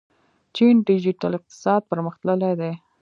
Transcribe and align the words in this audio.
چین 0.55 0.75
ډیجیټل 0.87 1.31
اقتصاد 1.37 1.81
پرمختللی 1.91 2.51
دی. 2.59 2.71